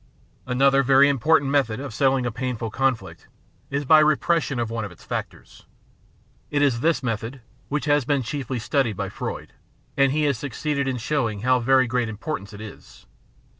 [0.47, 3.27] Another very important method of settling a painful con flict
[3.69, 5.67] is by repression of one of its factors.
[6.49, 9.53] It is this method which has been chiefly studied by Freud,
[9.95, 13.05] and he has succeeded in show ing how very great its importance is.